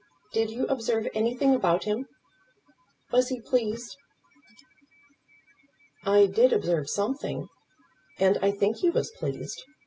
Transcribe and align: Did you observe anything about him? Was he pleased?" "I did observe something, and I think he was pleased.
Did 0.33 0.49
you 0.49 0.65
observe 0.65 1.07
anything 1.13 1.53
about 1.53 1.83
him? 1.83 2.07
Was 3.11 3.27
he 3.29 3.39
pleased?" 3.39 3.97
"I 6.03 6.25
did 6.25 6.51
observe 6.51 6.89
something, 6.89 7.49
and 8.17 8.39
I 8.41 8.49
think 8.49 8.77
he 8.77 8.89
was 8.89 9.11
pleased. 9.11 9.63